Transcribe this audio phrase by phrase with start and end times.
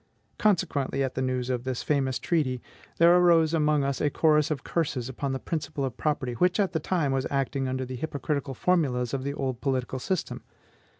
[0.39, 2.59] Consequently, at the news of this famous treaty,
[2.97, 6.71] there arose among us a chorus of curses upon the principle of property, which at
[6.73, 10.41] that time was acting under the hypocritical formulas of the old political system.